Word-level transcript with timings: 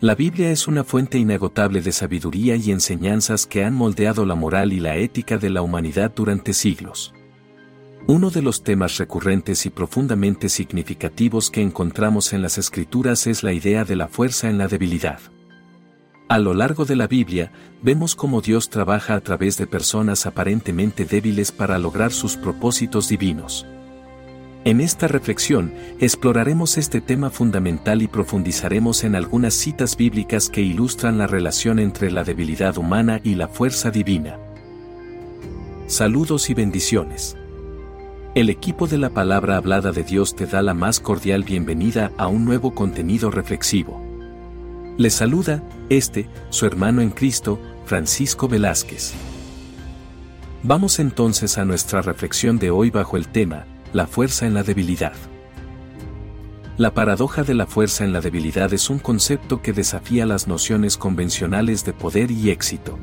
La 0.00 0.14
Biblia 0.14 0.52
es 0.52 0.68
una 0.68 0.84
fuente 0.84 1.18
inagotable 1.18 1.80
de 1.80 1.90
sabiduría 1.90 2.54
y 2.54 2.70
enseñanzas 2.70 3.48
que 3.48 3.64
han 3.64 3.74
moldeado 3.74 4.24
la 4.24 4.36
moral 4.36 4.72
y 4.72 4.78
la 4.78 4.94
ética 4.94 5.38
de 5.38 5.50
la 5.50 5.60
humanidad 5.60 6.12
durante 6.14 6.52
siglos. 6.52 7.12
Uno 8.06 8.30
de 8.30 8.40
los 8.40 8.62
temas 8.62 8.96
recurrentes 8.98 9.66
y 9.66 9.70
profundamente 9.70 10.50
significativos 10.50 11.50
que 11.50 11.62
encontramos 11.62 12.32
en 12.32 12.42
las 12.42 12.58
escrituras 12.58 13.26
es 13.26 13.42
la 13.42 13.52
idea 13.52 13.84
de 13.84 13.96
la 13.96 14.06
fuerza 14.06 14.48
en 14.48 14.56
la 14.56 14.68
debilidad. 14.68 15.18
A 16.28 16.38
lo 16.38 16.54
largo 16.54 16.84
de 16.84 16.94
la 16.94 17.08
Biblia, 17.08 17.50
vemos 17.82 18.14
cómo 18.14 18.40
Dios 18.40 18.70
trabaja 18.70 19.16
a 19.16 19.20
través 19.20 19.56
de 19.56 19.66
personas 19.66 20.26
aparentemente 20.26 21.06
débiles 21.06 21.50
para 21.50 21.76
lograr 21.76 22.12
sus 22.12 22.36
propósitos 22.36 23.08
divinos. 23.08 23.66
En 24.64 24.80
esta 24.80 25.06
reflexión, 25.06 25.72
exploraremos 26.00 26.78
este 26.78 27.00
tema 27.00 27.30
fundamental 27.30 28.02
y 28.02 28.08
profundizaremos 28.08 29.04
en 29.04 29.14
algunas 29.14 29.54
citas 29.54 29.96
bíblicas 29.96 30.50
que 30.50 30.60
ilustran 30.60 31.16
la 31.16 31.26
relación 31.26 31.78
entre 31.78 32.10
la 32.10 32.24
debilidad 32.24 32.76
humana 32.76 33.20
y 33.22 33.36
la 33.36 33.48
fuerza 33.48 33.90
divina. 33.90 34.36
Saludos 35.86 36.50
y 36.50 36.54
bendiciones. 36.54 37.36
El 38.34 38.50
equipo 38.50 38.86
de 38.86 38.98
la 38.98 39.10
palabra 39.10 39.56
hablada 39.56 39.90
de 39.90 40.02
Dios 40.02 40.36
te 40.36 40.46
da 40.46 40.60
la 40.60 40.74
más 40.74 41.00
cordial 41.00 41.44
bienvenida 41.44 42.12
a 42.18 42.26
un 42.26 42.44
nuevo 42.44 42.74
contenido 42.74 43.30
reflexivo. 43.30 44.02
Le 44.98 45.10
saluda, 45.10 45.62
este, 45.88 46.28
su 46.50 46.66
hermano 46.66 47.00
en 47.00 47.10
Cristo, 47.10 47.58
Francisco 47.86 48.48
Velázquez. 48.48 49.14
Vamos 50.62 50.98
entonces 50.98 51.56
a 51.56 51.64
nuestra 51.64 52.02
reflexión 52.02 52.58
de 52.58 52.70
hoy 52.70 52.90
bajo 52.90 53.16
el 53.16 53.28
tema, 53.28 53.64
la 53.92 54.06
fuerza 54.06 54.46
en 54.46 54.54
la 54.54 54.62
debilidad. 54.62 55.14
La 56.76 56.94
paradoja 56.94 57.42
de 57.42 57.54
la 57.54 57.66
fuerza 57.66 58.04
en 58.04 58.12
la 58.12 58.20
debilidad 58.20 58.72
es 58.72 58.90
un 58.90 58.98
concepto 58.98 59.62
que 59.62 59.72
desafía 59.72 60.26
las 60.26 60.46
nociones 60.46 60.96
convencionales 60.96 61.84
de 61.84 61.92
poder 61.92 62.30
y 62.30 62.50
éxito. 62.50 62.98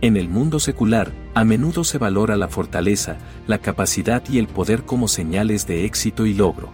En 0.00 0.16
el 0.18 0.28
mundo 0.28 0.60
secular, 0.60 1.12
a 1.34 1.44
menudo 1.44 1.84
se 1.84 1.96
valora 1.96 2.36
la 2.36 2.48
fortaleza, 2.48 3.16
la 3.46 3.58
capacidad 3.58 4.22
y 4.28 4.38
el 4.38 4.48
poder 4.48 4.82
como 4.82 5.08
señales 5.08 5.66
de 5.66 5.86
éxito 5.86 6.26
y 6.26 6.34
logro. 6.34 6.70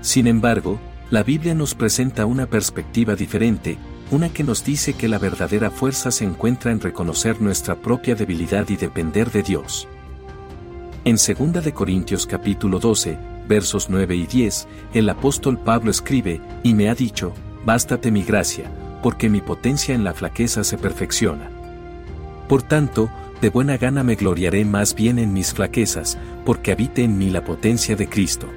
Sin 0.00 0.26
embargo, 0.26 0.80
la 1.10 1.22
Biblia 1.22 1.54
nos 1.54 1.74
presenta 1.74 2.26
una 2.26 2.46
perspectiva 2.46 3.14
diferente, 3.14 3.78
una 4.10 4.30
que 4.30 4.42
nos 4.42 4.64
dice 4.64 4.94
que 4.94 5.08
la 5.08 5.18
verdadera 5.18 5.70
fuerza 5.70 6.10
se 6.10 6.24
encuentra 6.24 6.72
en 6.72 6.80
reconocer 6.80 7.40
nuestra 7.40 7.76
propia 7.76 8.14
debilidad 8.14 8.68
y 8.68 8.76
depender 8.76 9.30
de 9.30 9.42
Dios. 9.42 9.86
En 11.06 11.16
2 11.16 11.62
de 11.62 11.74
Corintios 11.74 12.26
capítulo 12.26 12.78
12, 12.78 13.18
versos 13.46 13.90
9 13.90 14.16
y 14.16 14.26
10, 14.26 14.66
el 14.94 15.10
apóstol 15.10 15.58
Pablo 15.58 15.90
escribe, 15.90 16.40
y 16.62 16.72
me 16.72 16.88
ha 16.88 16.94
dicho, 16.94 17.34
bástate 17.66 18.10
mi 18.10 18.22
gracia, 18.22 18.72
porque 19.02 19.28
mi 19.28 19.42
potencia 19.42 19.94
en 19.94 20.02
la 20.02 20.14
flaqueza 20.14 20.64
se 20.64 20.78
perfecciona. 20.78 21.50
Por 22.48 22.62
tanto, 22.62 23.10
de 23.42 23.50
buena 23.50 23.76
gana 23.76 24.02
me 24.02 24.14
gloriaré 24.14 24.64
más 24.64 24.94
bien 24.94 25.18
en 25.18 25.34
mis 25.34 25.52
flaquezas, 25.52 26.16
porque 26.46 26.72
habite 26.72 27.04
en 27.04 27.18
mí 27.18 27.28
la 27.28 27.44
potencia 27.44 27.96
de 27.96 28.08
Cristo. 28.08 28.48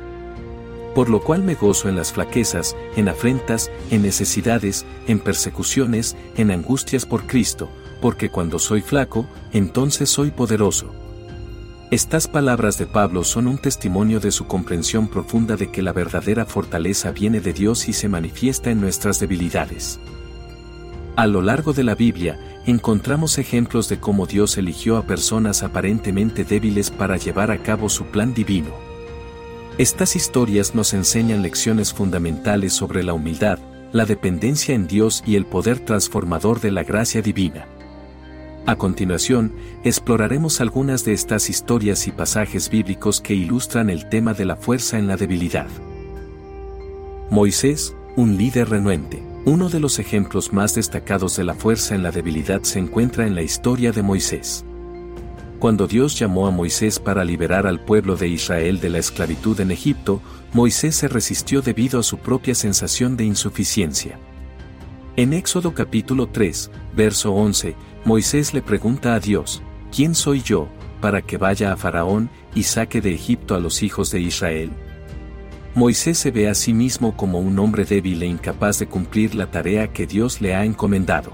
Por 0.96 1.10
lo 1.10 1.20
cual 1.20 1.44
me 1.44 1.56
gozo 1.56 1.90
en 1.90 1.98
las 1.98 2.14
flaquezas, 2.14 2.78
en 2.96 3.10
afrentas, 3.10 3.70
en 3.92 4.04
necesidades, 4.04 4.86
en 5.08 5.20
persecuciones, 5.20 6.16
en 6.38 6.52
angustias 6.52 7.06
por 7.06 7.28
Cristo, 7.28 7.68
porque 8.02 8.30
cuando 8.30 8.58
soy 8.58 8.80
flaco, 8.80 9.28
entonces 9.52 10.10
soy 10.10 10.32
poderoso. 10.32 10.94
Estas 11.90 12.28
palabras 12.28 12.78
de 12.78 12.86
Pablo 12.86 13.24
son 13.24 13.48
un 13.48 13.58
testimonio 13.58 14.20
de 14.20 14.32
su 14.32 14.46
comprensión 14.46 15.08
profunda 15.08 15.56
de 15.56 15.72
que 15.72 15.82
la 15.82 15.94
verdadera 15.94 16.46
fortaleza 16.46 17.12
viene 17.12 17.40
de 17.40 17.54
Dios 17.54 17.88
y 17.88 17.94
se 17.94 18.10
manifiesta 18.10 18.72
en 18.72 18.82
nuestras 18.82 19.22
debilidades. 19.22 19.98
A 21.16 21.28
lo 21.28 21.42
largo 21.42 21.72
de 21.72 21.86
la 21.86 21.96
Biblia, 21.96 22.62
encontramos 22.66 23.38
ejemplos 23.38 23.88
de 23.88 24.02
cómo 24.02 24.26
Dios 24.26 24.58
eligió 24.58 24.98
a 24.98 25.04
personas 25.04 25.64
aparentemente 25.64 26.44
débiles 26.44 26.92
para 26.92 27.16
llevar 27.16 27.52
a 27.52 27.60
cabo 27.60 27.88
su 27.88 28.04
plan 28.08 28.34
divino. 28.34 28.72
Estas 29.78 30.18
historias 30.18 30.76
nos 30.76 30.94
enseñan 30.94 31.42
lecciones 31.42 31.94
fundamentales 31.94 32.74
sobre 32.74 33.02
la 33.02 33.14
humildad, 33.14 33.60
la 33.94 34.04
dependencia 34.04 34.76
en 34.76 34.88
Dios 34.88 35.24
y 35.26 35.38
el 35.38 35.46
poder 35.46 35.80
transformador 35.80 36.60
de 36.60 36.72
la 36.72 36.84
gracia 36.84 37.22
divina. 37.22 37.66
A 38.68 38.76
continuación, 38.76 39.54
exploraremos 39.86 40.60
algunas 40.60 41.06
de 41.06 41.14
estas 41.14 41.50
historias 41.50 42.06
y 42.06 42.12
pasajes 42.12 42.70
bíblicos 42.70 43.22
que 43.22 43.34
ilustran 43.34 43.90
el 43.90 44.10
tema 44.10 44.34
de 44.34 44.44
la 44.44 44.58
fuerza 44.58 45.00
en 45.00 45.08
la 45.08 45.16
debilidad. 45.16 45.68
Moisés, 47.30 47.96
un 48.18 48.36
líder 48.36 48.68
renuente. 48.68 49.24
Uno 49.46 49.70
de 49.70 49.80
los 49.80 50.00
ejemplos 50.00 50.52
más 50.52 50.76
destacados 50.76 51.38
de 51.38 51.46
la 51.46 51.54
fuerza 51.54 51.96
en 51.96 52.04
la 52.04 52.12
debilidad 52.12 52.62
se 52.64 52.80
encuentra 52.80 53.26
en 53.26 53.36
la 53.36 53.42
historia 53.42 53.94
de 53.94 54.02
Moisés. 54.02 54.66
Cuando 55.60 55.88
Dios 55.88 56.20
llamó 56.20 56.46
a 56.46 56.52
Moisés 56.52 57.00
para 57.00 57.24
liberar 57.24 57.68
al 57.68 57.80
pueblo 57.80 58.18
de 58.18 58.28
Israel 58.28 58.82
de 58.82 58.90
la 58.90 58.98
esclavitud 58.98 59.62
en 59.62 59.72
Egipto, 59.72 60.22
Moisés 60.52 60.94
se 60.98 61.08
resistió 61.08 61.62
debido 61.62 62.02
a 62.02 62.04
su 62.04 62.18
propia 62.18 62.54
sensación 62.54 63.16
de 63.16 63.24
insuficiencia. 63.24 64.20
En 65.16 65.34
Éxodo 65.34 65.74
capítulo 65.74 66.28
3, 66.28 66.70
verso 66.96 67.34
11, 67.34 67.76
Moisés 68.08 68.54
le 68.54 68.62
pregunta 68.62 69.16
a 69.16 69.20
Dios, 69.20 69.62
¿quién 69.94 70.16
soy 70.16 70.42
yo, 70.42 70.70
para 71.02 71.22
que 71.22 71.36
vaya 71.36 71.74
a 71.74 71.76
Faraón 71.76 72.30
y 72.56 72.64
saque 72.64 73.02
de 73.02 73.14
Egipto 73.14 73.54
a 73.54 73.60
los 73.60 73.84
hijos 73.84 74.12
de 74.12 74.22
Israel? 74.22 74.70
Moisés 75.76 76.18
se 76.18 76.32
ve 76.32 76.48
a 76.48 76.56
sí 76.56 76.74
mismo 76.74 77.18
como 77.18 77.42
un 77.42 77.60
hombre 77.60 77.84
débil 77.84 78.24
e 78.24 78.26
incapaz 78.26 78.80
de 78.80 78.88
cumplir 78.88 79.36
la 79.36 79.52
tarea 79.52 79.92
que 79.92 80.08
Dios 80.08 80.40
le 80.40 80.56
ha 80.56 80.64
encomendado. 80.64 81.34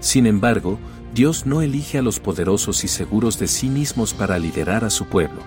Sin 0.00 0.24
embargo, 0.24 0.78
Dios 1.12 1.44
no 1.44 1.60
elige 1.60 1.98
a 1.98 2.02
los 2.02 2.18
poderosos 2.18 2.82
y 2.82 2.88
seguros 2.88 3.38
de 3.38 3.46
sí 3.46 3.68
mismos 3.68 4.14
para 4.14 4.38
liderar 4.38 4.86
a 4.86 4.90
su 4.90 5.04
pueblo. 5.04 5.42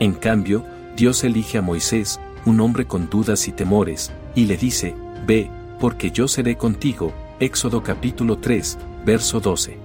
En 0.00 0.14
cambio, 0.14 0.64
Dios 0.96 1.22
elige 1.22 1.58
a 1.58 1.62
Moisés, 1.62 2.18
un 2.44 2.58
hombre 2.58 2.88
con 2.88 3.08
dudas 3.08 3.46
y 3.46 3.52
temores, 3.52 4.10
y 4.34 4.46
le 4.46 4.56
dice, 4.56 4.96
Ve, 5.28 5.48
porque 5.78 6.10
yo 6.10 6.26
seré 6.26 6.56
contigo, 6.56 7.12
Éxodo 7.38 7.84
capítulo 7.84 8.38
3, 8.38 8.78
verso 9.06 9.38
12. 9.38 9.78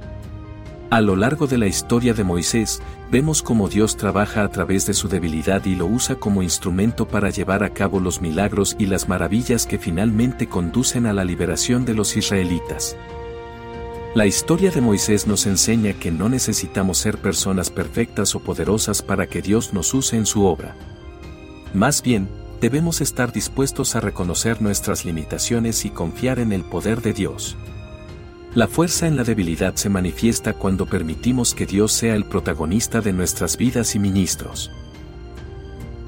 A 0.89 0.99
lo 0.99 1.15
largo 1.15 1.45
de 1.47 1.59
la 1.59 1.67
historia 1.67 2.13
de 2.13 2.23
Moisés, 2.23 2.81
vemos 3.11 3.43
cómo 3.43 3.69
Dios 3.69 3.95
trabaja 3.95 4.43
a 4.43 4.49
través 4.49 4.87
de 4.87 4.93
su 4.93 5.07
debilidad 5.07 5.63
y 5.65 5.75
lo 5.75 5.85
usa 5.85 6.15
como 6.15 6.41
instrumento 6.41 7.07
para 7.07 7.29
llevar 7.29 7.63
a 7.63 7.69
cabo 7.69 7.99
los 7.99 8.19
milagros 8.19 8.75
y 8.79 8.87
las 8.87 9.07
maravillas 9.07 9.67
que 9.67 9.77
finalmente 9.77 10.49
conducen 10.49 11.05
a 11.05 11.13
la 11.13 11.23
liberación 11.23 11.85
de 11.85 11.93
los 11.93 12.17
israelitas. 12.17 12.97
La 14.15 14.25
historia 14.25 14.71
de 14.71 14.81
Moisés 14.81 15.27
nos 15.27 15.45
enseña 15.45 15.93
que 15.93 16.11
no 16.11 16.27
necesitamos 16.27 16.97
ser 16.97 17.19
personas 17.19 17.69
perfectas 17.69 18.35
o 18.35 18.39
poderosas 18.39 19.03
para 19.03 19.27
que 19.27 19.41
Dios 19.41 19.71
nos 19.71 19.93
use 19.93 20.17
en 20.17 20.25
su 20.25 20.45
obra. 20.45 20.75
Más 21.73 22.01
bien, 22.01 22.27
debemos 22.59 22.99
estar 22.99 23.31
dispuestos 23.31 23.95
a 23.95 24.01
reconocer 24.01 24.61
nuestras 24.61 25.05
limitaciones 25.05 25.85
y 25.85 25.91
confiar 25.91 26.39
en 26.39 26.51
el 26.51 26.63
poder 26.63 27.01
de 27.01 27.13
Dios. 27.13 27.55
La 28.53 28.67
fuerza 28.67 29.07
en 29.07 29.15
la 29.15 29.23
debilidad 29.23 29.75
se 29.75 29.87
manifiesta 29.87 30.51
cuando 30.51 30.85
permitimos 30.85 31.55
que 31.55 31.65
Dios 31.65 31.93
sea 31.93 32.15
el 32.15 32.25
protagonista 32.25 32.99
de 32.99 33.13
nuestras 33.13 33.55
vidas 33.55 33.95
y 33.95 33.99
ministros. 33.99 34.71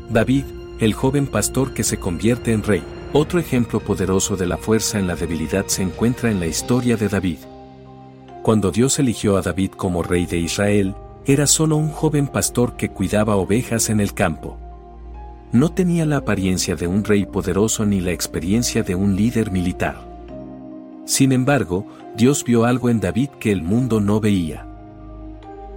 David, 0.10 0.44
el 0.81 0.94
joven 0.94 1.28
pastor 1.28 1.74
que 1.74 1.86
se 1.86 1.98
convierte 1.98 2.51
en 2.51 2.62
rey. 2.62 2.84
Otro 3.13 3.40
ejemplo 3.40 3.80
poderoso 3.80 4.36
de 4.36 4.45
la 4.45 4.57
fuerza 4.57 5.00
en 5.00 5.07
la 5.07 5.16
debilidad 5.16 5.68
se 5.68 5.84
encuentra 5.84 6.31
en 6.31 6.42
la 6.42 6.48
historia 6.48 6.98
de 6.98 7.07
David. 7.07 7.38
Cuando 8.42 8.72
Dios 8.72 9.00
eligió 9.00 9.38
a 9.38 9.42
David 9.42 9.72
como 9.72 10.04
rey 10.04 10.25
de 10.25 10.40
Israel, 10.40 10.95
era 11.25 11.48
solo 11.48 11.78
un 11.78 11.92
joven 11.92 12.28
pastor 12.28 12.75
que 12.75 12.90
cuidaba 12.90 13.38
ovejas 13.38 13.90
en 13.90 14.01
el 14.01 14.13
campo. 14.13 14.57
No 15.54 15.72
tenía 15.72 16.06
la 16.06 16.18
apariencia 16.18 16.75
de 16.75 16.88
un 16.88 17.06
rey 17.06 17.25
poderoso 17.25 17.86
ni 17.86 18.01
la 18.01 18.12
experiencia 18.12 18.84
de 18.84 18.95
un 18.95 19.16
líder 19.16 19.50
militar. 19.50 20.12
Sin 21.06 21.31
embargo, 21.31 21.86
Dios 22.15 22.44
vio 22.44 22.65
algo 22.65 22.92
en 22.92 23.00
David 23.00 23.30
que 23.39 23.51
el 23.51 23.63
mundo 23.63 24.00
no 24.00 24.19
veía. 24.19 24.68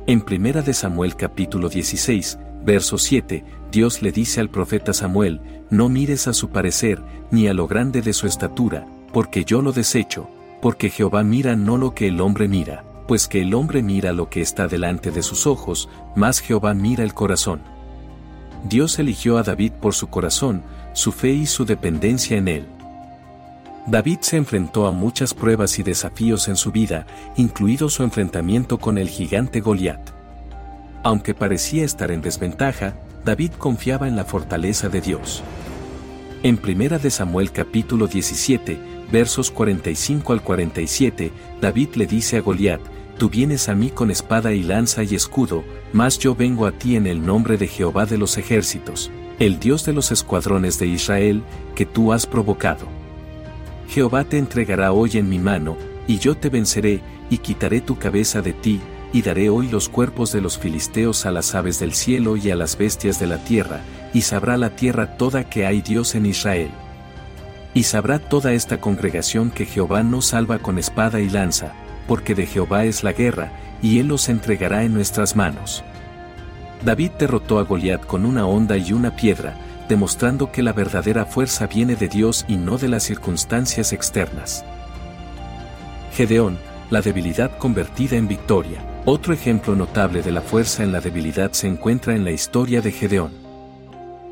En 0.06 0.22
1 0.22 0.62
de 0.62 0.74
Samuel 0.74 1.16
capítulo 1.16 1.70
16, 1.70 2.38
verso 2.62 2.98
7, 2.98 3.42
Dios 3.72 4.02
le 4.02 4.12
dice 4.12 4.40
al 4.40 4.50
profeta 4.50 4.92
Samuel, 4.92 5.40
no 5.70 5.88
mires 5.88 6.28
a 6.28 6.34
su 6.34 6.50
parecer, 6.50 7.00
ni 7.30 7.48
a 7.48 7.54
lo 7.54 7.66
grande 7.66 8.02
de 8.02 8.12
su 8.12 8.26
estatura, 8.26 8.86
porque 9.14 9.46
yo 9.46 9.62
lo 9.62 9.72
desecho, 9.72 10.28
porque 10.60 10.90
Jehová 10.90 11.22
mira 11.22 11.56
no 11.56 11.78
lo 11.78 11.94
que 11.94 12.08
el 12.08 12.20
hombre 12.20 12.48
mira, 12.48 12.84
pues 13.08 13.28
que 13.28 13.40
el 13.40 13.54
hombre 13.54 13.82
mira 13.82 14.12
lo 14.12 14.28
que 14.28 14.42
está 14.42 14.68
delante 14.68 15.10
de 15.10 15.22
sus 15.22 15.46
ojos, 15.46 15.88
mas 16.14 16.40
Jehová 16.40 16.74
mira 16.74 17.02
el 17.02 17.14
corazón. 17.14 17.62
Dios 18.68 18.98
eligió 18.98 19.38
a 19.38 19.42
David 19.42 19.72
por 19.80 19.94
su 19.94 20.08
corazón, 20.08 20.62
su 20.92 21.12
fe 21.12 21.32
y 21.32 21.46
su 21.46 21.64
dependencia 21.64 22.36
en 22.36 22.48
él. 22.48 22.66
David 23.86 24.18
se 24.22 24.36
enfrentó 24.36 24.88
a 24.88 24.90
muchas 24.90 25.32
pruebas 25.32 25.78
y 25.78 25.84
desafíos 25.84 26.48
en 26.48 26.56
su 26.56 26.72
vida, 26.72 27.06
incluido 27.36 27.88
su 27.88 28.02
enfrentamiento 28.02 28.78
con 28.78 28.98
el 28.98 29.08
gigante 29.08 29.60
Goliat. 29.60 30.10
Aunque 31.04 31.34
parecía 31.34 31.84
estar 31.84 32.10
en 32.10 32.20
desventaja, 32.20 32.96
David 33.24 33.52
confiaba 33.58 34.08
en 34.08 34.16
la 34.16 34.24
fortaleza 34.24 34.88
de 34.88 35.00
Dios. 35.00 35.44
En 36.42 36.58
1 36.60 36.98
de 36.98 37.10
Samuel 37.10 37.52
capítulo 37.52 38.08
17, 38.08 38.76
versos 39.12 39.52
45 39.52 40.32
al 40.32 40.42
47, 40.42 41.30
David 41.60 41.90
le 41.94 42.06
dice 42.06 42.38
a 42.38 42.40
Goliat, 42.40 42.80
Tú 43.18 43.30
vienes 43.30 43.68
a 43.68 43.74
mí 43.76 43.90
con 43.90 44.10
espada 44.10 44.52
y 44.52 44.64
lanza 44.64 45.04
y 45.04 45.14
escudo, 45.14 45.62
mas 45.92 46.18
yo 46.18 46.34
vengo 46.34 46.66
a 46.66 46.72
ti 46.72 46.96
en 46.96 47.06
el 47.06 47.24
nombre 47.24 47.56
de 47.56 47.68
Jehová 47.68 48.04
de 48.04 48.18
los 48.18 48.36
ejércitos, 48.36 49.12
el 49.38 49.60
Dios 49.60 49.86
de 49.86 49.92
los 49.92 50.10
escuadrones 50.10 50.80
de 50.80 50.88
Israel, 50.88 51.44
que 51.76 51.86
tú 51.86 52.12
has 52.12 52.26
provocado. 52.26 53.05
Jehová 53.88 54.24
te 54.24 54.38
entregará 54.38 54.92
hoy 54.92 55.12
en 55.14 55.28
mi 55.28 55.38
mano, 55.38 55.76
y 56.06 56.18
yo 56.18 56.36
te 56.36 56.48
venceré, 56.48 57.00
y 57.30 57.38
quitaré 57.38 57.80
tu 57.80 57.98
cabeza 57.98 58.42
de 58.42 58.52
ti, 58.52 58.80
y 59.12 59.22
daré 59.22 59.48
hoy 59.48 59.68
los 59.68 59.88
cuerpos 59.88 60.32
de 60.32 60.40
los 60.40 60.58
filisteos 60.58 61.26
a 61.26 61.30
las 61.30 61.54
aves 61.54 61.78
del 61.78 61.94
cielo 61.94 62.36
y 62.36 62.50
a 62.50 62.56
las 62.56 62.76
bestias 62.76 63.18
de 63.18 63.26
la 63.26 63.38
tierra, 63.38 63.80
y 64.12 64.22
sabrá 64.22 64.56
la 64.56 64.70
tierra 64.70 65.16
toda 65.16 65.44
que 65.44 65.66
hay 65.66 65.80
Dios 65.80 66.14
en 66.14 66.26
Israel. 66.26 66.70
Y 67.74 67.84
sabrá 67.84 68.18
toda 68.18 68.52
esta 68.52 68.80
congregación 68.80 69.50
que 69.50 69.66
Jehová 69.66 70.02
no 70.02 70.22
salva 70.22 70.58
con 70.58 70.78
espada 70.78 71.20
y 71.20 71.28
lanza, 71.28 71.72
porque 72.06 72.34
de 72.34 72.46
Jehová 72.46 72.84
es 72.84 73.04
la 73.04 73.12
guerra, 73.12 73.52
y 73.82 73.98
él 73.98 74.08
los 74.08 74.28
entregará 74.28 74.84
en 74.84 74.94
nuestras 74.94 75.36
manos. 75.36 75.84
David 76.84 77.12
derrotó 77.18 77.58
a 77.58 77.62
Goliat 77.62 78.04
con 78.04 78.24
una 78.26 78.46
honda 78.46 78.76
y 78.76 78.92
una 78.92 79.16
piedra, 79.16 79.56
demostrando 79.88 80.50
que 80.52 80.62
la 80.62 80.72
verdadera 80.72 81.24
fuerza 81.24 81.66
viene 81.66 81.96
de 81.96 82.08
Dios 82.08 82.44
y 82.48 82.56
no 82.56 82.78
de 82.78 82.88
las 82.88 83.04
circunstancias 83.04 83.92
externas. 83.92 84.64
Gedeón, 86.12 86.58
la 86.90 87.02
debilidad 87.02 87.58
convertida 87.58 88.16
en 88.16 88.28
victoria. 88.28 88.82
Otro 89.04 89.32
ejemplo 89.32 89.76
notable 89.76 90.22
de 90.22 90.32
la 90.32 90.40
fuerza 90.40 90.82
en 90.82 90.92
la 90.92 91.00
debilidad 91.00 91.52
se 91.52 91.68
encuentra 91.68 92.14
en 92.14 92.24
la 92.24 92.30
historia 92.30 92.80
de 92.80 92.92
Gedeón. 92.92 93.46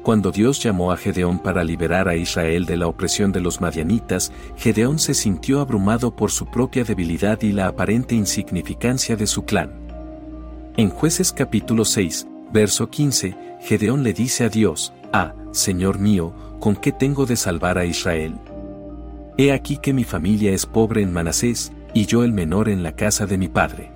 Cuando 0.02 0.30
Dios 0.30 0.62
llamó 0.62 0.92
a 0.92 0.96
Gedeón 0.96 1.38
para 1.38 1.64
liberar 1.64 2.08
a 2.08 2.16
Israel 2.16 2.66
de 2.66 2.76
la 2.76 2.86
opresión 2.86 3.32
de 3.32 3.40
los 3.40 3.60
madianitas, 3.60 4.32
Gedeón 4.56 4.98
se 4.98 5.14
sintió 5.14 5.60
abrumado 5.60 6.14
por 6.14 6.30
su 6.30 6.46
propia 6.46 6.84
debilidad 6.84 7.40
y 7.40 7.52
la 7.52 7.68
aparente 7.68 8.14
insignificancia 8.14 9.16
de 9.16 9.26
su 9.26 9.44
clan. 9.44 9.72
En 10.76 10.90
jueces 10.90 11.32
capítulo 11.32 11.84
6, 11.84 12.26
verso 12.52 12.90
15, 12.90 13.34
Gedeón 13.60 14.02
le 14.02 14.12
dice 14.12 14.44
a 14.44 14.48
Dios, 14.50 14.92
Ah, 15.12 15.32
Señor 15.54 16.00
mío, 16.00 16.32
¿con 16.58 16.74
qué 16.74 16.90
tengo 16.90 17.26
de 17.26 17.36
salvar 17.36 17.78
a 17.78 17.84
Israel? 17.84 18.34
He 19.38 19.52
aquí 19.52 19.76
que 19.76 19.92
mi 19.92 20.02
familia 20.02 20.50
es 20.50 20.66
pobre 20.66 21.00
en 21.00 21.12
Manasés, 21.12 21.70
y 21.94 22.06
yo 22.06 22.24
el 22.24 22.32
menor 22.32 22.68
en 22.68 22.82
la 22.82 22.96
casa 22.96 23.24
de 23.24 23.38
mi 23.38 23.46
padre. 23.46 23.92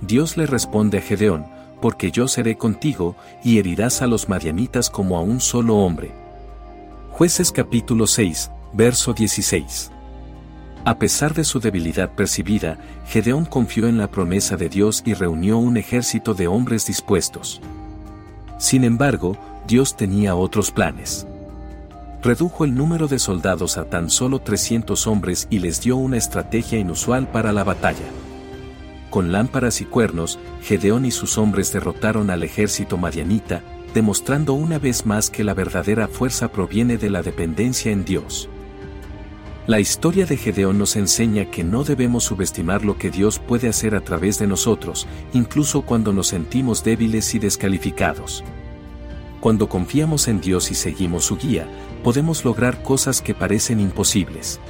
Dios 0.00 0.36
le 0.36 0.46
responde 0.46 0.98
a 0.98 1.00
Gedeón, 1.00 1.44
porque 1.82 2.12
yo 2.12 2.28
seré 2.28 2.56
contigo, 2.56 3.16
y 3.42 3.58
herirás 3.58 4.00
a 4.00 4.06
los 4.06 4.28
madianitas 4.28 4.90
como 4.90 5.18
a 5.18 5.22
un 5.22 5.40
solo 5.40 5.76
hombre. 5.76 6.12
Jueces 7.10 7.50
capítulo 7.50 8.06
6, 8.06 8.52
verso 8.72 9.12
16. 9.12 9.90
A 10.84 10.98
pesar 11.00 11.34
de 11.34 11.42
su 11.42 11.58
debilidad 11.58 12.14
percibida, 12.14 12.78
Gedeón 13.06 13.44
confió 13.44 13.88
en 13.88 13.98
la 13.98 14.08
promesa 14.08 14.56
de 14.56 14.68
Dios 14.68 15.02
y 15.04 15.14
reunió 15.14 15.58
un 15.58 15.76
ejército 15.76 16.32
de 16.32 16.46
hombres 16.46 16.86
dispuestos. 16.86 17.60
Sin 18.56 18.84
embargo, 18.84 19.36
Dios 19.66 19.96
tenía 19.96 20.34
otros 20.34 20.70
planes. 20.70 21.26
Redujo 22.22 22.64
el 22.64 22.74
número 22.74 23.08
de 23.08 23.18
soldados 23.18 23.78
a 23.78 23.84
tan 23.84 24.10
solo 24.10 24.40
300 24.40 25.06
hombres 25.06 25.46
y 25.48 25.60
les 25.60 25.80
dio 25.80 25.96
una 25.96 26.18
estrategia 26.18 26.78
inusual 26.78 27.28
para 27.28 27.52
la 27.52 27.64
batalla. 27.64 28.06
Con 29.08 29.32
lámparas 29.32 29.80
y 29.80 29.86
cuernos, 29.86 30.38
Gedeón 30.62 31.06
y 31.06 31.10
sus 31.10 31.38
hombres 31.38 31.72
derrotaron 31.72 32.30
al 32.30 32.42
ejército 32.42 32.98
madianita, 32.98 33.62
demostrando 33.94 34.52
una 34.52 34.78
vez 34.78 35.06
más 35.06 35.30
que 35.30 35.44
la 35.44 35.54
verdadera 35.54 36.08
fuerza 36.08 36.52
proviene 36.52 36.96
de 36.96 37.10
la 37.10 37.22
dependencia 37.22 37.90
en 37.90 38.04
Dios. 38.04 38.48
La 39.66 39.80
historia 39.80 40.26
de 40.26 40.36
Gedeón 40.36 40.78
nos 40.78 40.96
enseña 40.96 41.50
que 41.50 41.64
no 41.64 41.84
debemos 41.84 42.24
subestimar 42.24 42.84
lo 42.84 42.98
que 42.98 43.10
Dios 43.10 43.38
puede 43.38 43.68
hacer 43.68 43.94
a 43.94 44.00
través 44.00 44.38
de 44.38 44.46
nosotros, 44.46 45.06
incluso 45.32 45.82
cuando 45.82 46.12
nos 46.12 46.28
sentimos 46.28 46.84
débiles 46.84 47.34
y 47.34 47.38
descalificados. 47.38 48.44
Cuando 49.40 49.70
confiamos 49.70 50.28
en 50.28 50.42
Dios 50.42 50.70
y 50.70 50.74
seguimos 50.74 51.24
su 51.24 51.38
guía, 51.38 51.66
podemos 52.04 52.44
lograr 52.44 52.82
cosas 52.82 53.22
que 53.22 53.34
parecen 53.34 53.80
imposibles. 53.80 54.60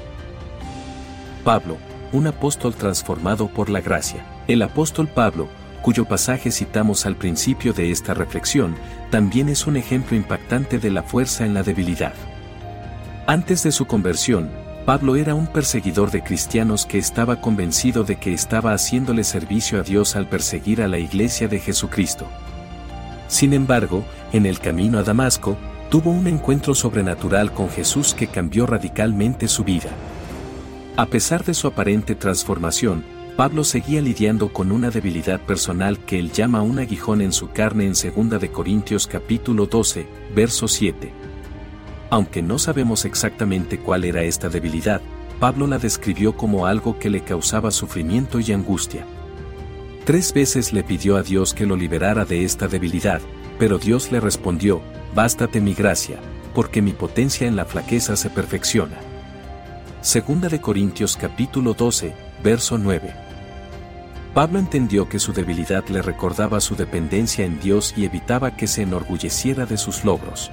Pablo, 1.43 1.77
un 2.13 2.29
apóstol 2.29 2.75
transformado 2.75 3.49
por 3.49 3.69
la 3.69 3.81
gracia. 3.81 4.25
El 4.47 4.63
apóstol 4.63 5.09
Pablo, 5.09 5.49
cuyo 5.83 6.05
pasaje 6.05 6.53
citamos 6.53 7.05
al 7.05 7.17
principio 7.17 7.73
de 7.73 7.91
esta 7.91 8.15
reflexión, 8.15 8.77
también 9.11 9.49
es 9.49 9.67
un 9.67 9.77
ejemplo 9.77 10.17
impactante 10.17 10.79
de 10.79 10.91
la 10.91 11.03
fuerza 11.03 11.45
en 11.45 11.55
la 11.55 11.65
debilidad. 11.65 12.15
Antes 13.27 13.65
de 13.65 13.73
su 13.73 13.87
conversión, 13.87 14.51
Pablo 14.87 15.17
era 15.17 15.35
un 15.35 15.47
perseguidor 15.49 16.13
de 16.13 16.23
cristianos 16.23 16.87
que 16.87 16.99
estaba 16.99 17.41
convencido 17.41 18.05
de 18.05 18.17
que 18.17 18.33
estaba 18.33 18.73
haciéndole 18.73 19.25
servicio 19.25 19.81
a 19.81 19.83
Dios 19.83 20.15
al 20.15 20.29
perseguir 20.29 20.81
a 20.81 20.89
la 20.89 20.99
iglesia 20.99 21.49
de 21.49 21.59
Jesucristo. 21.59 22.27
Sin 23.31 23.53
embargo, 23.53 24.05
en 24.33 24.45
el 24.45 24.59
camino 24.59 24.99
a 24.99 25.05
Damasco, 25.05 25.57
tuvo 25.89 26.11
un 26.11 26.27
encuentro 26.27 26.75
sobrenatural 26.75 27.55
con 27.55 27.71
Jesús 27.71 28.13
que 28.13 28.27
cambió 28.27 28.67
radicalmente 28.67 29.47
su 29.47 29.63
vida. 29.63 29.91
A 30.97 31.07
pesar 31.07 31.45
de 31.45 31.55
su 31.55 31.69
aparente 31.69 32.17
transformación, 32.17 33.05
Pablo 33.37 33.63
seguía 33.63 34.03
lidiando 34.03 34.53
con 34.53 34.73
una 34.73 34.91
debilidad 34.91 35.41
personal 35.41 36.01
que 36.01 36.19
él 36.19 36.33
llama 36.33 36.63
un 36.63 36.81
aguijón 36.81 37.21
en 37.21 37.33
su 37.33 37.53
carne 37.53 37.85
en 37.87 37.93
2 37.93 38.41
de 38.41 38.51
Corintios 38.51 39.07
capítulo 39.07 39.67
12, 39.67 40.09
verso 40.35 40.67
7. 40.67 41.13
Aunque 42.11 42.43
no 42.43 42.59
sabemos 42.59 43.05
exactamente 43.05 43.79
cuál 43.79 44.05
era 44.05 44.25
esta 44.25 44.49
debilidad, 44.49 45.01
Pablo 45.39 45.69
la 45.69 45.79
describió 45.79 46.37
como 46.37 46.67
algo 46.67 46.99
que 46.99 47.09
le 47.09 47.23
causaba 47.23 47.71
sufrimiento 47.71 48.41
y 48.41 48.51
angustia. 48.53 49.07
Tres 50.05 50.33
veces 50.33 50.73
le 50.73 50.83
pidió 50.83 51.17
a 51.17 51.23
Dios 51.23 51.53
que 51.53 51.67
lo 51.67 51.77
liberara 51.77 52.25
de 52.25 52.45
esta 52.45 52.69
debilidad, 52.69 53.21
pero 53.59 53.79
Dios 53.79 54.11
le 54.11 54.21
respondió, 54.21 54.81
Bástate 55.15 55.61
mi 55.61 55.75
gracia, 55.75 56.19
porque 56.55 56.81
mi 56.81 56.93
potencia 56.93 57.47
en 57.47 57.57
la 57.57 57.65
flaqueza 57.65 58.17
se 58.17 58.31
perfecciona. 58.31 58.97
Segunda 60.01 60.49
de 60.49 60.61
Corintios 60.61 61.17
capítulo 61.17 61.75
12, 61.75 62.15
verso 62.43 62.79
9. 62.79 63.13
Pablo 64.33 64.59
entendió 64.59 65.09
que 65.09 65.19
su 65.19 65.33
debilidad 65.33 65.87
le 65.89 66.01
recordaba 66.01 66.61
su 66.61 66.77
dependencia 66.77 67.45
en 67.45 67.61
Dios 67.61 67.93
y 67.97 68.05
evitaba 68.05 68.57
que 68.57 68.69
se 68.69 68.83
enorgulleciera 68.83 69.67
de 69.67 69.77
sus 69.77 70.05
logros. 70.05 70.51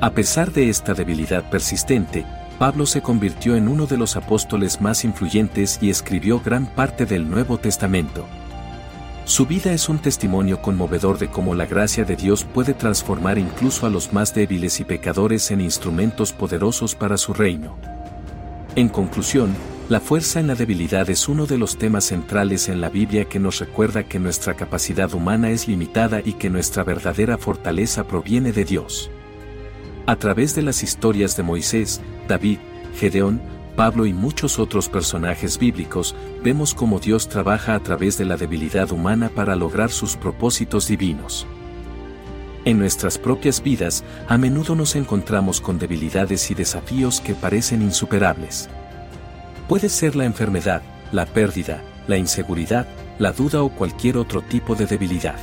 A 0.00 0.10
pesar 0.10 0.50
de 0.52 0.70
esta 0.70 0.94
debilidad 0.94 1.50
persistente, 1.50 2.24
Pablo 2.60 2.84
se 2.84 3.00
convirtió 3.00 3.56
en 3.56 3.68
uno 3.68 3.86
de 3.86 3.96
los 3.96 4.16
apóstoles 4.16 4.82
más 4.82 5.06
influyentes 5.06 5.78
y 5.80 5.88
escribió 5.88 6.42
gran 6.44 6.66
parte 6.66 7.06
del 7.06 7.30
Nuevo 7.30 7.56
Testamento. 7.56 8.26
Su 9.24 9.46
vida 9.46 9.72
es 9.72 9.88
un 9.88 9.98
testimonio 9.98 10.60
conmovedor 10.60 11.16
de 11.16 11.28
cómo 11.30 11.54
la 11.54 11.64
gracia 11.64 12.04
de 12.04 12.16
Dios 12.16 12.44
puede 12.44 12.74
transformar 12.74 13.38
incluso 13.38 13.86
a 13.86 13.88
los 13.88 14.12
más 14.12 14.34
débiles 14.34 14.78
y 14.78 14.84
pecadores 14.84 15.50
en 15.50 15.62
instrumentos 15.62 16.34
poderosos 16.34 16.94
para 16.94 17.16
su 17.16 17.32
reino. 17.32 17.78
En 18.76 18.90
conclusión, 18.90 19.54
la 19.88 20.00
fuerza 20.00 20.38
en 20.38 20.46
la 20.46 20.54
debilidad 20.54 21.08
es 21.08 21.30
uno 21.30 21.46
de 21.46 21.56
los 21.56 21.78
temas 21.78 22.04
centrales 22.04 22.68
en 22.68 22.82
la 22.82 22.90
Biblia 22.90 23.24
que 23.24 23.40
nos 23.40 23.58
recuerda 23.58 24.02
que 24.02 24.18
nuestra 24.18 24.52
capacidad 24.52 25.14
humana 25.14 25.48
es 25.48 25.66
limitada 25.66 26.20
y 26.22 26.34
que 26.34 26.50
nuestra 26.50 26.84
verdadera 26.84 27.38
fortaleza 27.38 28.04
proviene 28.04 28.52
de 28.52 28.66
Dios. 28.66 29.10
A 30.10 30.16
través 30.16 30.56
de 30.56 30.62
las 30.62 30.82
historias 30.82 31.36
de 31.36 31.44
Moisés, 31.44 32.00
David, 32.26 32.58
Gedeón, 32.96 33.40
Pablo 33.76 34.06
y 34.06 34.12
muchos 34.12 34.58
otros 34.58 34.88
personajes 34.88 35.56
bíblicos, 35.56 36.16
vemos 36.42 36.74
cómo 36.74 36.98
Dios 36.98 37.28
trabaja 37.28 37.76
a 37.76 37.80
través 37.80 38.18
de 38.18 38.24
la 38.24 38.36
debilidad 38.36 38.90
humana 38.90 39.28
para 39.32 39.54
lograr 39.54 39.92
sus 39.92 40.16
propósitos 40.16 40.88
divinos. 40.88 41.46
En 42.64 42.80
nuestras 42.80 43.18
propias 43.18 43.62
vidas, 43.62 44.02
a 44.26 44.36
menudo 44.36 44.74
nos 44.74 44.96
encontramos 44.96 45.60
con 45.60 45.78
debilidades 45.78 46.50
y 46.50 46.54
desafíos 46.54 47.20
que 47.20 47.34
parecen 47.34 47.80
insuperables. 47.80 48.68
Puede 49.68 49.88
ser 49.88 50.16
la 50.16 50.24
enfermedad, 50.24 50.82
la 51.12 51.24
pérdida, 51.24 51.84
la 52.08 52.16
inseguridad, 52.16 52.88
la 53.20 53.30
duda 53.30 53.62
o 53.62 53.68
cualquier 53.68 54.16
otro 54.16 54.42
tipo 54.42 54.74
de 54.74 54.86
debilidad. 54.86 55.38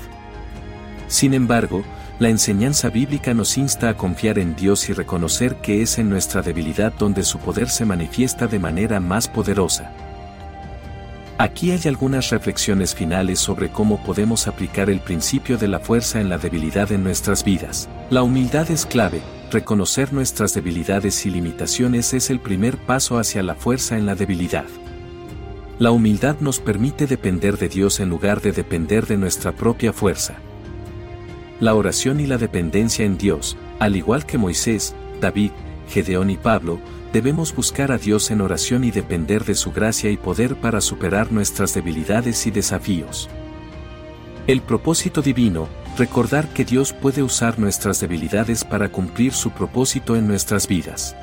Sin 1.07 1.33
embargo, 1.33 1.85
la 2.19 2.29
enseñanza 2.29 2.89
bíblica 2.89 3.33
nos 3.33 3.57
insta 3.57 3.89
a 3.89 3.97
confiar 3.97 4.39
en 4.39 4.55
Dios 4.55 4.89
y 4.89 4.93
reconocer 4.93 5.57
que 5.57 5.83
es 5.83 5.99
en 5.99 6.09
nuestra 6.09 6.41
debilidad 6.41 6.91
donde 6.93 7.23
su 7.23 7.37
poder 7.37 7.69
se 7.69 7.85
manifiesta 7.85 8.47
de 8.47 8.57
manera 8.57 8.99
más 8.99 9.27
poderosa. 9.27 9.91
Aquí 11.37 11.69
hay 11.69 11.81
algunas 11.85 12.31
reflexiones 12.31 12.95
finales 12.95 13.37
sobre 13.37 13.69
cómo 13.69 14.03
podemos 14.03 14.47
aplicar 14.47 14.89
el 14.89 14.99
principio 14.99 15.59
de 15.59 15.67
la 15.67 15.79
fuerza 15.79 16.19
en 16.19 16.29
la 16.29 16.39
debilidad 16.39 16.91
en 16.91 17.03
nuestras 17.03 17.43
vidas. 17.43 17.87
La 18.09 18.23
humildad 18.23 18.71
es 18.71 18.87
clave, 18.87 19.21
reconocer 19.51 20.11
nuestras 20.11 20.55
debilidades 20.55 21.27
y 21.27 21.29
limitaciones 21.29 22.15
es 22.15 22.31
el 22.31 22.39
primer 22.39 22.77
paso 22.77 23.19
hacia 23.19 23.43
la 23.43 23.53
fuerza 23.53 23.99
en 23.99 24.07
la 24.07 24.15
debilidad. 24.15 24.65
La 25.77 25.91
humildad 25.91 26.37
nos 26.39 26.59
permite 26.59 27.05
depender 27.05 27.59
de 27.59 27.69
Dios 27.69 27.99
en 27.99 28.09
lugar 28.09 28.41
de 28.41 28.51
depender 28.51 29.05
de 29.05 29.17
nuestra 29.17 29.51
propia 29.51 29.93
fuerza. 29.93 30.37
La 31.59 31.73
oración 31.73 32.19
y 32.19 32.27
la 32.27 32.37
dependencia 32.37 33.03
en 33.03 33.17
Dios, 33.17 33.57
al 33.79 33.95
igual 33.95 34.27
que 34.27 34.37
Moisés, 34.37 34.95
David, 35.19 35.51
Gedeón 35.89 36.29
y 36.29 36.37
Pablo, 36.37 36.79
debemos 37.13 37.55
buscar 37.55 37.91
a 37.91 37.97
Dios 37.97 38.29
en 38.29 38.41
oración 38.41 38.83
y 38.83 38.91
depender 38.91 39.43
de 39.43 39.55
su 39.55 39.71
gracia 39.71 40.11
y 40.11 40.17
poder 40.17 40.55
para 40.55 40.81
superar 40.81 41.31
nuestras 41.31 41.73
debilidades 41.73 42.45
y 42.45 42.51
desafíos. 42.51 43.27
El 44.45 44.61
propósito 44.61 45.23
divino, 45.23 45.67
recordar 45.97 46.47
que 46.49 46.63
Dios 46.63 46.93
puede 46.93 47.23
usar 47.23 47.57
nuestras 47.57 47.99
debilidades 47.99 48.63
para 48.63 48.89
cumplir 48.89 49.33
su 49.33 49.49
propósito 49.49 50.15
en 50.15 50.27
nuestras 50.27 50.67
vidas. 50.67 51.15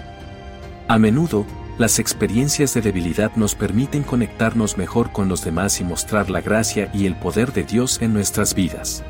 A 0.88 0.98
menudo, 0.98 1.46
las 1.78 2.00
experiencias 2.00 2.74
de 2.74 2.80
debilidad 2.80 3.36
nos 3.36 3.54
permiten 3.54 4.02
conectarnos 4.02 4.76
mejor 4.76 5.12
con 5.12 5.28
los 5.28 5.44
demás 5.44 5.80
y 5.80 5.84
mostrar 5.84 6.28
la 6.28 6.40
gracia 6.40 6.90
y 6.92 7.06
el 7.06 7.14
poder 7.14 7.52
de 7.52 7.62
Dios 7.62 8.02
en 8.02 8.12
nuestras 8.12 8.54
vidas. 8.54 9.04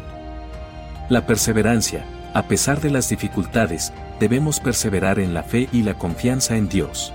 La 1.10 1.26
perseverancia, 1.26 2.06
a 2.32 2.44
pesar 2.44 2.80
de 2.80 2.88
las 2.88 3.10
dificultades, 3.10 3.92
debemos 4.20 4.58
perseverar 4.58 5.18
en 5.18 5.34
la 5.34 5.42
fe 5.42 5.68
y 5.70 5.82
la 5.82 5.98
confianza 5.98 6.56
en 6.56 6.70
Dios. 6.70 7.12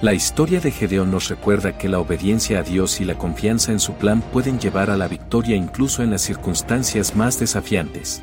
La 0.00 0.14
historia 0.14 0.60
de 0.60 0.70
Gedeón 0.70 1.10
nos 1.10 1.28
recuerda 1.28 1.76
que 1.76 1.88
la 1.88 1.98
obediencia 1.98 2.60
a 2.60 2.62
Dios 2.62 3.00
y 3.00 3.04
la 3.04 3.18
confianza 3.18 3.72
en 3.72 3.80
su 3.80 3.94
plan 3.94 4.20
pueden 4.20 4.60
llevar 4.60 4.90
a 4.90 4.96
la 4.96 5.08
victoria 5.08 5.56
incluso 5.56 6.04
en 6.04 6.10
las 6.10 6.22
circunstancias 6.22 7.16
más 7.16 7.40
desafiantes. 7.40 8.22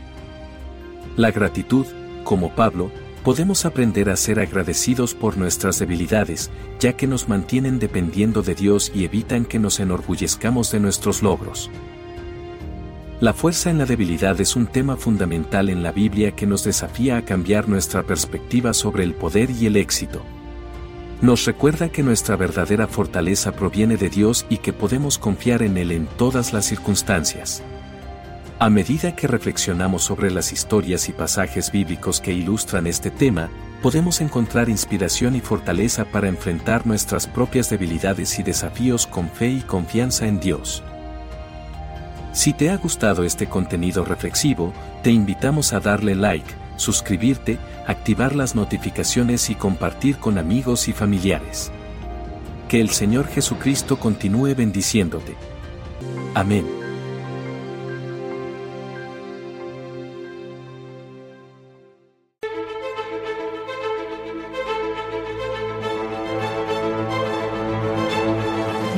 La 1.18 1.32
gratitud, 1.32 1.86
como 2.24 2.56
Pablo, 2.56 2.92
podemos 3.26 3.66
aprender 3.66 4.10
a 4.10 4.16
ser 4.16 4.40
agradecidos 4.40 5.14
por 5.14 5.38
nuestras 5.38 5.80
debilidades, 5.80 6.50
ya 6.80 6.94
que 6.94 7.08
nos 7.08 7.28
mantienen 7.28 7.78
dependiendo 7.78 8.42
de 8.42 8.56
Dios 8.56 8.90
y 8.96 9.04
evitan 9.04 9.44
que 9.44 9.60
nos 9.60 9.82
enorgullezcamos 9.82 10.72
de 10.72 10.80
nuestros 10.80 11.22
logros. 11.22 11.70
La 13.22 13.34
fuerza 13.34 13.70
en 13.70 13.78
la 13.78 13.86
debilidad 13.86 14.42
es 14.42 14.56
un 14.56 14.66
tema 14.66 14.98
fundamental 14.98 15.70
en 15.70 15.84
la 15.84 15.92
Biblia 15.92 16.32
que 16.32 16.48
nos 16.48 16.64
desafía 16.64 17.18
a 17.18 17.22
cambiar 17.22 17.70
nuestra 17.70 18.02
perspectiva 18.02 18.74
sobre 18.74 19.04
el 19.04 19.14
poder 19.14 19.52
y 19.52 19.68
el 19.68 19.76
éxito. 19.76 20.24
Nos 21.22 21.46
recuerda 21.46 21.90
que 21.90 22.02
nuestra 22.02 22.36
verdadera 22.36 22.88
fortaleza 22.88 23.52
proviene 23.52 23.96
de 23.96 24.10
Dios 24.10 24.48
y 24.50 24.58
que 24.58 24.74
podemos 24.74 25.20
confiar 25.20 25.62
en 25.62 25.78
Él 25.78 25.92
en 25.92 26.08
todas 26.08 26.52
las 26.52 26.66
circunstancias. 26.66 27.62
A 28.58 28.72
medida 28.72 29.16
que 29.16 29.28
reflexionamos 29.28 30.02
sobre 30.02 30.32
las 30.32 30.52
historias 30.52 31.08
y 31.08 31.12
pasajes 31.12 31.72
bíblicos 31.72 32.22
que 32.22 32.34
ilustran 32.34 32.88
este 32.88 33.12
tema, 33.12 33.52
podemos 33.84 34.20
encontrar 34.22 34.68
inspiración 34.68 35.36
y 35.36 35.42
fortaleza 35.42 36.06
para 36.06 36.28
enfrentar 36.28 36.88
nuestras 36.88 37.28
propias 37.28 37.70
debilidades 37.70 38.40
y 38.40 38.42
desafíos 38.42 39.06
con 39.06 39.30
fe 39.30 39.50
y 39.50 39.62
confianza 39.62 40.26
en 40.26 40.40
Dios. 40.40 40.84
Si 42.34 42.54
te 42.54 42.70
ha 42.70 42.78
gustado 42.78 43.24
este 43.24 43.48
contenido 43.48 44.06
reflexivo, 44.06 44.74
te 45.04 45.12
invitamos 45.12 45.74
a 45.74 45.82
darle 45.82 46.16
like, 46.16 46.50
suscribirte, 46.78 47.58
activar 47.86 48.36
las 48.36 48.56
notificaciones 48.56 49.50
y 49.50 49.56
compartir 49.56 50.18
con 50.18 50.38
amigos 50.38 50.88
y 50.88 50.94
familiares. 50.94 51.72
Que 52.70 52.80
el 52.80 52.90
Señor 52.90 53.28
Jesucristo 53.28 54.00
continúe 54.00 54.56
bendiciéndote. 54.56 55.36
Amén. 56.34 56.81